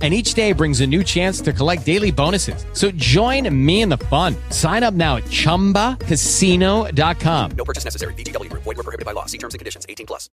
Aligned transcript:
and 0.00 0.14
each 0.14 0.32
day 0.32 0.52
brings 0.52 0.80
a 0.80 0.86
new 0.86 1.04
chance 1.04 1.42
to 1.42 1.52
collect 1.52 1.84
daily 1.84 2.10
bonuses. 2.10 2.64
So 2.72 2.90
join 2.92 3.54
me 3.54 3.82
in 3.82 3.90
the 3.90 3.98
fun. 4.08 4.34
Sign 4.48 4.82
up 4.82 4.94
now 4.94 5.16
at 5.16 5.24
ChumbaCasino.com. 5.24 7.50
No 7.54 7.64
purchase 7.66 7.84
necessary. 7.84 8.14
VGW. 8.14 8.48
Void 8.54 8.64
were 8.64 8.76
prohibited 8.76 9.04
by 9.04 9.12
law. 9.12 9.26
See 9.26 9.36
terms 9.36 9.52
and 9.52 9.58
conditions. 9.58 9.84
18 9.86 10.06
plus. 10.06 10.30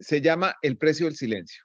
Se 0.00 0.20
llama 0.22 0.54
el 0.62 0.76
precio 0.76 1.06
del 1.06 1.16
silencio. 1.16 1.64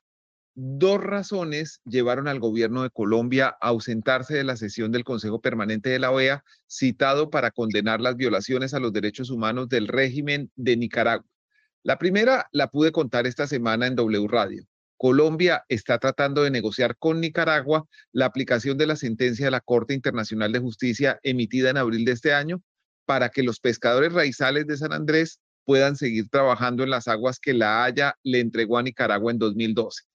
Dos 0.58 1.02
razones 1.02 1.82
llevaron 1.84 2.30
al 2.30 2.40
gobierno 2.40 2.84
de 2.84 2.90
Colombia 2.90 3.58
a 3.60 3.68
ausentarse 3.68 4.36
de 4.36 4.46
la 4.46 4.56
sesión 4.56 4.90
del 4.92 5.04
Consejo 5.04 5.42
Permanente 5.42 5.90
de 5.90 6.00
la 6.00 6.12
OEA, 6.12 6.46
citado 6.66 7.30
para 7.30 7.52
condenar 7.52 8.00
las 8.00 8.16
violaciones 8.16 8.74
a 8.74 8.80
los 8.80 8.94
derechos 8.94 9.30
humanos 9.30 9.68
del 9.68 9.90
régimen 9.90 10.50
de 10.56 10.78
Nicaragua. 10.78 11.26
La 11.86 12.00
primera 12.00 12.50
la 12.52 12.72
pude 12.72 12.92
contar 12.92 13.28
esta 13.28 13.46
semana 13.46 13.86
en 13.86 13.96
W 13.96 14.28
Radio. 14.28 14.66
Colombia 14.98 15.66
está 15.70 16.00
tratando 16.00 16.42
de 16.42 16.50
negociar 16.50 16.98
con 16.98 17.22
Nicaragua 17.22 17.86
la 18.12 18.26
aplicación 18.26 18.76
de 18.80 18.88
la 18.88 18.96
sentencia 18.96 19.46
de 19.46 19.52
la 19.52 19.62
Corte 19.62 19.94
Internacional 19.94 20.52
de 20.52 20.58
Justicia 20.58 21.20
emitida 21.22 21.70
en 21.70 21.78
abril 21.78 22.04
de 22.04 22.14
este 22.14 22.34
año 22.34 22.64
para 23.06 23.30
que 23.30 23.44
los 23.44 23.60
pescadores 23.60 24.14
raizales 24.14 24.66
de 24.66 24.78
San 24.78 24.94
Andrés 24.94 25.40
puedan 25.64 25.96
seguir 25.96 26.28
trabajando 26.30 26.82
en 26.82 26.90
las 26.90 27.08
aguas 27.08 27.40
que 27.40 27.54
la 27.54 27.84
Haya 27.84 28.16
le 28.24 28.40
entregó 28.40 28.80
a 28.80 28.84
Nicaragua 28.84 29.32
en 29.32 29.38
2012. 29.38 30.06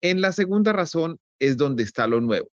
En 0.00 0.22
la 0.22 0.32
segunda 0.32 0.72
razón 0.72 1.20
es 1.38 1.58
donde 1.58 1.82
está 1.82 2.06
lo 2.06 2.22
nuevo. 2.22 2.50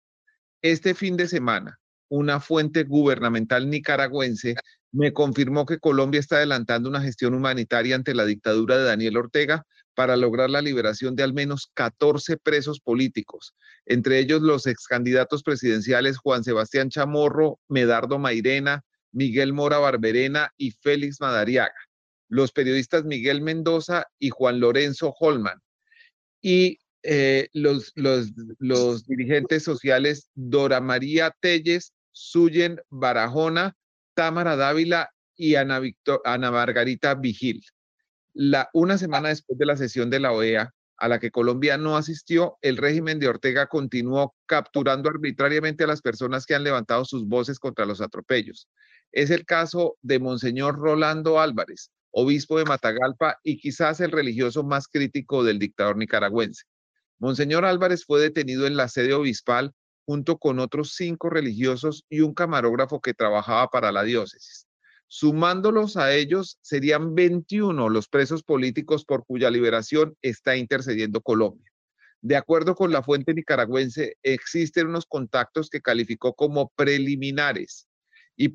Este 0.60 0.94
fin 0.94 1.16
de 1.16 1.28
semana, 1.28 1.80
una 2.10 2.40
fuente 2.40 2.84
gubernamental 2.84 3.70
nicaragüense 3.70 4.54
me 4.92 5.12
confirmó 5.12 5.66
que 5.66 5.78
Colombia 5.78 6.20
está 6.20 6.36
adelantando 6.36 6.88
una 6.88 7.02
gestión 7.02 7.34
humanitaria 7.34 7.94
ante 7.94 8.14
la 8.14 8.24
dictadura 8.24 8.78
de 8.78 8.84
Daniel 8.84 9.16
Ortega 9.16 9.64
para 9.94 10.16
lograr 10.16 10.48
la 10.48 10.62
liberación 10.62 11.16
de 11.16 11.24
al 11.24 11.34
menos 11.34 11.70
14 11.74 12.36
presos 12.36 12.80
políticos, 12.80 13.54
entre 13.84 14.20
ellos 14.20 14.42
los 14.42 14.66
ex 14.66 14.86
candidatos 14.86 15.42
presidenciales 15.42 16.18
Juan 16.18 16.44
Sebastián 16.44 16.88
Chamorro, 16.88 17.58
Medardo 17.68 18.18
Mairena, 18.18 18.84
Miguel 19.10 19.52
Mora 19.52 19.78
Barberena 19.78 20.52
y 20.56 20.70
Félix 20.70 21.20
Madariaga, 21.20 21.74
los 22.28 22.52
periodistas 22.52 23.04
Miguel 23.04 23.42
Mendoza 23.42 24.06
y 24.18 24.30
Juan 24.30 24.60
Lorenzo 24.60 25.14
Holman, 25.18 25.60
y 26.40 26.78
eh, 27.02 27.48
los, 27.52 27.92
los, 27.94 28.30
los 28.58 29.06
dirigentes 29.06 29.64
sociales 29.64 30.30
Dora 30.34 30.80
María 30.80 31.34
Telles, 31.40 31.92
Suyen 32.12 32.80
Barajona, 32.88 33.76
Támara 34.18 34.56
Dávila 34.56 35.14
y 35.36 35.54
Ana, 35.54 35.80
Ana 36.24 36.50
Margarita 36.50 37.14
Vigil. 37.14 37.62
La, 38.34 38.68
una 38.72 38.98
semana 38.98 39.28
después 39.28 39.56
de 39.60 39.64
la 39.64 39.76
sesión 39.76 40.10
de 40.10 40.18
la 40.18 40.32
OEA, 40.32 40.74
a 40.96 41.06
la 41.06 41.20
que 41.20 41.30
Colombia 41.30 41.78
no 41.78 41.96
asistió, 41.96 42.58
el 42.60 42.78
régimen 42.78 43.20
de 43.20 43.28
Ortega 43.28 43.68
continuó 43.68 44.34
capturando 44.46 45.08
arbitrariamente 45.08 45.84
a 45.84 45.86
las 45.86 46.02
personas 46.02 46.46
que 46.46 46.56
han 46.56 46.64
levantado 46.64 47.04
sus 47.04 47.28
voces 47.28 47.60
contra 47.60 47.86
los 47.86 48.00
atropellos. 48.00 48.68
Es 49.12 49.30
el 49.30 49.46
caso 49.46 49.96
de 50.02 50.18
Monseñor 50.18 50.80
Rolando 50.80 51.38
Álvarez, 51.38 51.92
obispo 52.10 52.58
de 52.58 52.64
Matagalpa 52.64 53.38
y 53.44 53.60
quizás 53.60 54.00
el 54.00 54.10
religioso 54.10 54.64
más 54.64 54.88
crítico 54.88 55.44
del 55.44 55.60
dictador 55.60 55.96
nicaragüense. 55.96 56.64
Monseñor 57.20 57.64
Álvarez 57.64 58.04
fue 58.04 58.20
detenido 58.20 58.66
en 58.66 58.76
la 58.76 58.88
sede 58.88 59.14
obispal 59.14 59.72
junto 60.08 60.38
con 60.38 60.58
otros 60.58 60.94
cinco 60.94 61.28
religiosos 61.28 62.06
y 62.08 62.20
un 62.20 62.32
camarógrafo 62.32 62.98
que 62.98 63.12
trabajaba 63.12 63.68
para 63.68 63.92
la 63.92 64.04
diócesis. 64.04 64.66
Sumándolos 65.06 65.98
a 65.98 66.14
ellos, 66.14 66.56
serían 66.62 67.14
21 67.14 67.90
los 67.90 68.08
presos 68.08 68.42
políticos 68.42 69.04
por 69.04 69.26
cuya 69.26 69.50
liberación 69.50 70.16
está 70.22 70.56
intercediendo 70.56 71.20
Colombia. 71.20 71.70
De 72.22 72.36
acuerdo 72.36 72.74
con 72.74 72.90
la 72.90 73.02
fuente 73.02 73.34
nicaragüense, 73.34 74.16
existen 74.22 74.86
unos 74.86 75.04
contactos 75.04 75.68
que 75.68 75.82
calificó 75.82 76.32
como 76.32 76.70
preliminares 76.74 77.86
y, 78.34 78.48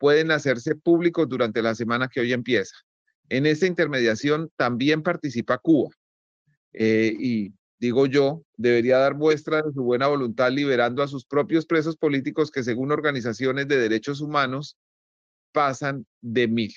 pueden 0.00 0.32
hacerse 0.32 0.74
públicos 0.74 1.28
durante 1.28 1.62
la 1.62 1.76
semana 1.76 2.08
que 2.08 2.18
hoy 2.18 2.32
empieza. 2.32 2.74
En 3.28 3.46
esta 3.46 3.66
intermediación 3.66 4.50
también 4.56 5.04
participa 5.04 5.58
Cuba. 5.58 5.90
Eh, 6.72 7.14
y 7.16 7.52
digo 7.78 8.06
yo, 8.06 8.42
debería 8.56 8.98
dar 8.98 9.14
muestra 9.14 9.62
de 9.62 9.72
su 9.72 9.82
buena 9.82 10.06
voluntad 10.06 10.50
liberando 10.50 11.02
a 11.02 11.08
sus 11.08 11.24
propios 11.24 11.66
presos 11.66 11.96
políticos 11.96 12.50
que 12.50 12.62
según 12.62 12.92
organizaciones 12.92 13.68
de 13.68 13.78
derechos 13.78 14.20
humanos 14.20 14.76
pasan 15.52 16.06
de 16.20 16.48
mil. 16.48 16.74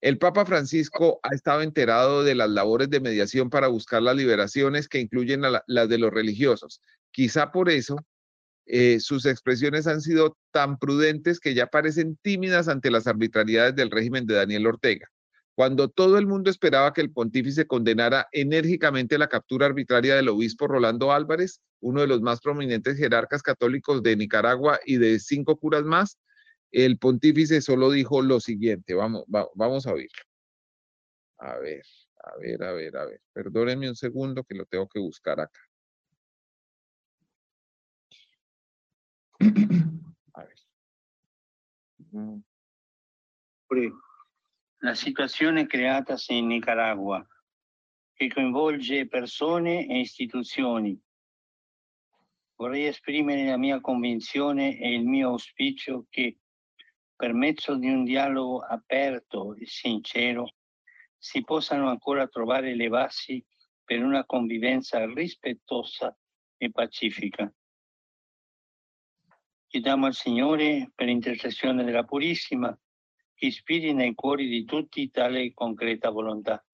El 0.00 0.18
Papa 0.18 0.44
Francisco 0.44 1.18
ha 1.22 1.34
estado 1.34 1.62
enterado 1.62 2.24
de 2.24 2.34
las 2.34 2.50
labores 2.50 2.90
de 2.90 3.00
mediación 3.00 3.48
para 3.48 3.68
buscar 3.68 4.02
las 4.02 4.14
liberaciones 4.14 4.86
que 4.86 5.00
incluyen 5.00 5.40
las 5.40 5.88
de 5.88 5.98
los 5.98 6.12
religiosos. 6.12 6.82
Quizá 7.10 7.52
por 7.52 7.70
eso 7.70 7.96
eh, 8.66 9.00
sus 9.00 9.26
expresiones 9.26 9.86
han 9.86 10.00
sido 10.00 10.36
tan 10.50 10.78
prudentes 10.78 11.40
que 11.40 11.54
ya 11.54 11.68
parecen 11.68 12.18
tímidas 12.20 12.68
ante 12.68 12.90
las 12.90 13.06
arbitrariedades 13.06 13.76
del 13.76 13.90
régimen 13.90 14.26
de 14.26 14.34
Daniel 14.34 14.66
Ortega. 14.66 15.10
Cuando 15.54 15.88
todo 15.88 16.18
el 16.18 16.26
mundo 16.26 16.50
esperaba 16.50 16.92
que 16.92 17.00
el 17.00 17.12
pontífice 17.12 17.66
condenara 17.66 18.28
enérgicamente 18.32 19.18
la 19.18 19.28
captura 19.28 19.66
arbitraria 19.66 20.16
del 20.16 20.28
obispo 20.28 20.66
Rolando 20.66 21.12
Álvarez, 21.12 21.60
uno 21.80 22.00
de 22.00 22.08
los 22.08 22.20
más 22.22 22.40
prominentes 22.40 22.96
jerarcas 22.96 23.42
católicos 23.42 24.02
de 24.02 24.16
Nicaragua 24.16 24.80
y 24.84 24.96
de 24.96 25.20
cinco 25.20 25.56
curas 25.56 25.84
más, 25.84 26.18
el 26.72 26.98
pontífice 26.98 27.60
solo 27.60 27.90
dijo 27.92 28.20
lo 28.20 28.40
siguiente, 28.40 28.94
vamos, 28.94 29.24
va, 29.32 29.48
vamos 29.54 29.86
a 29.86 29.92
oírlo. 29.92 30.22
A 31.38 31.56
ver, 31.58 31.84
a 32.24 32.36
ver, 32.38 32.62
a 32.64 32.72
ver, 32.72 32.96
a 32.96 33.04
ver. 33.04 33.20
Perdónenme 33.32 33.88
un 33.88 33.96
segundo 33.96 34.42
que 34.44 34.54
lo 34.56 34.64
tengo 34.66 34.88
que 34.88 34.98
buscar 34.98 35.40
acá. 35.40 35.60
A 40.34 40.44
ver. 40.44 40.58
La 44.84 44.94
situazione 44.94 45.66
creata 45.66 46.14
in 46.26 46.46
Nicaragua, 46.46 47.26
che 48.12 48.28
coinvolge 48.28 49.08
persone 49.08 49.86
e 49.86 50.00
istituzioni. 50.00 50.94
Vorrei 52.56 52.84
esprimere 52.84 53.46
la 53.46 53.56
mia 53.56 53.80
convinzione 53.80 54.78
e 54.78 54.92
il 54.92 55.06
mio 55.06 55.30
auspicio 55.30 56.04
che 56.10 56.36
per 57.16 57.32
mezzo 57.32 57.76
di 57.76 57.88
un 57.88 58.04
dialogo 58.04 58.60
aperto 58.60 59.54
e 59.54 59.64
sincero 59.64 60.52
si 61.16 61.42
possano 61.42 61.88
ancora 61.88 62.28
trovare 62.28 62.74
le 62.74 62.88
basi 62.90 63.42
per 63.82 64.02
una 64.02 64.26
convivenza 64.26 65.02
rispettosa 65.06 66.14
e 66.58 66.70
pacifica. 66.70 67.50
Chiediamo 69.66 70.04
al 70.04 70.14
Signore, 70.14 70.92
per 70.94 71.08
intercessione 71.08 71.84
della 71.84 72.04
Purissima, 72.04 72.78
ispiri 73.46 73.92
nei 73.92 74.14
cuori 74.14 74.48
di 74.48 74.64
tutti 74.64 75.10
concreta 75.54 76.10
volontà. 76.10 76.64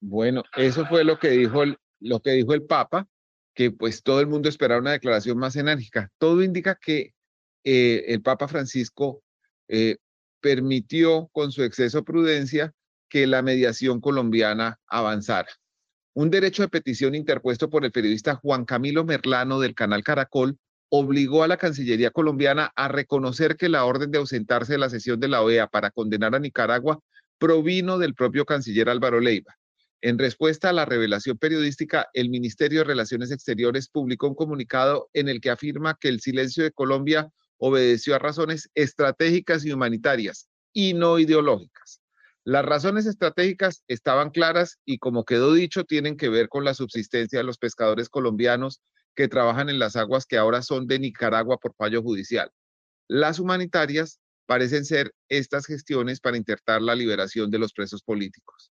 Bueno, 0.00 0.44
eso 0.56 0.86
fue 0.86 1.04
lo 1.04 1.18
que 1.18 1.30
dijo 1.30 1.62
el, 1.62 1.76
lo 2.00 2.20
que 2.20 2.30
dijo 2.32 2.54
el 2.54 2.62
Papa, 2.62 3.08
que 3.54 3.70
pues 3.72 4.02
todo 4.02 4.20
el 4.20 4.28
mundo 4.28 4.48
esperaba 4.48 4.80
una 4.80 4.92
declaración 4.92 5.38
más 5.38 5.56
enérgica. 5.56 6.10
Todo 6.18 6.42
indica 6.42 6.76
que 6.76 7.14
eh, 7.64 8.04
el 8.08 8.22
Papa 8.22 8.46
Francisco 8.46 9.22
eh, 9.66 9.96
permitió 10.40 11.28
con 11.32 11.50
su 11.50 11.64
exceso 11.64 11.98
de 11.98 12.04
prudencia 12.04 12.72
que 13.08 13.26
la 13.26 13.42
mediación 13.42 14.00
colombiana 14.00 14.78
avanzara. 14.86 15.48
Un 16.14 16.30
derecho 16.30 16.62
de 16.62 16.68
petición 16.68 17.14
interpuesto 17.14 17.68
por 17.68 17.84
el 17.84 17.92
periodista 17.92 18.36
Juan 18.36 18.64
Camilo 18.64 19.04
Merlano 19.04 19.58
del 19.58 19.74
canal 19.74 20.04
Caracol 20.04 20.56
obligó 20.90 21.42
a 21.42 21.48
la 21.48 21.56
Cancillería 21.56 22.10
colombiana 22.10 22.72
a 22.74 22.88
reconocer 22.88 23.56
que 23.56 23.68
la 23.68 23.84
orden 23.84 24.10
de 24.10 24.18
ausentarse 24.18 24.72
de 24.72 24.78
la 24.78 24.90
sesión 24.90 25.20
de 25.20 25.28
la 25.28 25.42
OEA 25.42 25.66
para 25.66 25.90
condenar 25.90 26.34
a 26.34 26.38
Nicaragua 26.38 27.00
provino 27.38 27.98
del 27.98 28.14
propio 28.14 28.44
canciller 28.44 28.88
Álvaro 28.88 29.20
Leiva. 29.20 29.56
En 30.00 30.18
respuesta 30.18 30.70
a 30.70 30.72
la 30.72 30.84
revelación 30.84 31.38
periodística, 31.38 32.08
el 32.14 32.30
Ministerio 32.30 32.80
de 32.80 32.84
Relaciones 32.84 33.32
Exteriores 33.32 33.88
publicó 33.88 34.28
un 34.28 34.34
comunicado 34.34 35.08
en 35.12 35.28
el 35.28 35.40
que 35.40 35.50
afirma 35.50 35.96
que 36.00 36.08
el 36.08 36.20
silencio 36.20 36.62
de 36.62 36.72
Colombia 36.72 37.30
obedeció 37.58 38.14
a 38.14 38.20
razones 38.20 38.70
estratégicas 38.74 39.64
y 39.64 39.72
humanitarias 39.72 40.48
y 40.72 40.94
no 40.94 41.18
ideológicas. 41.18 42.00
Las 42.44 42.64
razones 42.64 43.06
estratégicas 43.06 43.82
estaban 43.88 44.30
claras 44.30 44.78
y, 44.84 44.98
como 44.98 45.24
quedó 45.24 45.52
dicho, 45.52 45.84
tienen 45.84 46.16
que 46.16 46.28
ver 46.28 46.48
con 46.48 46.64
la 46.64 46.74
subsistencia 46.74 47.40
de 47.40 47.44
los 47.44 47.58
pescadores 47.58 48.08
colombianos 48.08 48.80
que 49.18 49.26
trabajan 49.26 49.68
en 49.68 49.80
las 49.80 49.96
aguas 49.96 50.26
que 50.26 50.38
ahora 50.38 50.62
son 50.62 50.86
de 50.86 51.00
Nicaragua 51.00 51.56
por 51.58 51.74
fallo 51.74 52.04
judicial. 52.04 52.52
Las 53.08 53.40
humanitarias 53.40 54.20
parecen 54.46 54.84
ser 54.84 55.12
estas 55.28 55.66
gestiones 55.66 56.20
para 56.20 56.36
intentar 56.36 56.80
la 56.80 56.94
liberación 56.94 57.50
de 57.50 57.58
los 57.58 57.72
presos 57.72 58.00
políticos. 58.04 58.70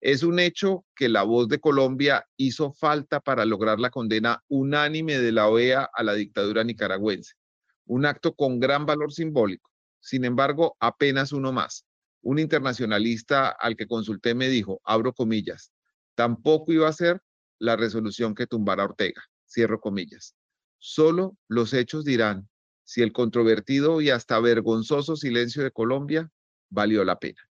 Es 0.00 0.22
un 0.22 0.38
hecho 0.38 0.84
que 0.94 1.08
la 1.08 1.24
voz 1.24 1.48
de 1.48 1.58
Colombia 1.58 2.24
hizo 2.36 2.72
falta 2.72 3.18
para 3.18 3.44
lograr 3.44 3.80
la 3.80 3.90
condena 3.90 4.44
unánime 4.46 5.18
de 5.18 5.32
la 5.32 5.48
OEA 5.48 5.90
a 5.92 6.04
la 6.04 6.14
dictadura 6.14 6.62
nicaragüense, 6.62 7.34
un 7.86 8.06
acto 8.06 8.36
con 8.36 8.60
gran 8.60 8.86
valor 8.86 9.12
simbólico. 9.12 9.72
Sin 9.98 10.24
embargo, 10.24 10.76
apenas 10.78 11.32
uno 11.32 11.50
más. 11.50 11.84
Un 12.22 12.38
internacionalista 12.38 13.48
al 13.48 13.74
que 13.74 13.88
consulté 13.88 14.36
me 14.36 14.48
dijo, 14.48 14.80
abro 14.84 15.12
comillas, 15.12 15.72
tampoco 16.14 16.70
iba 16.70 16.88
a 16.88 16.92
ser 16.92 17.20
la 17.58 17.74
resolución 17.74 18.36
que 18.36 18.46
tumbara 18.46 18.84
Ortega, 18.84 19.20
cierro 19.50 19.80
comillas. 19.80 20.36
Solo 20.78 21.36
los 21.48 21.74
hechos 21.74 22.04
dirán 22.04 22.48
si 22.84 23.02
el 23.02 23.12
controvertido 23.12 24.00
y 24.00 24.10
hasta 24.10 24.40
vergonzoso 24.40 25.16
silencio 25.16 25.62
de 25.62 25.70
Colombia 25.70 26.30
valió 26.70 27.04
la 27.04 27.18
pena. 27.18 27.49